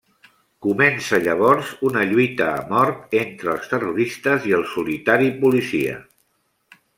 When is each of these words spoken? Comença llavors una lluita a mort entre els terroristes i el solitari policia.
Comença 0.65 1.19
llavors 1.25 1.73
una 1.89 2.05
lluita 2.13 2.47
a 2.53 2.63
mort 2.71 3.13
entre 3.19 3.53
els 3.57 3.69
terroristes 3.75 4.49
i 4.53 4.57
el 4.61 4.65
solitari 4.73 5.31
policia. 5.45 6.01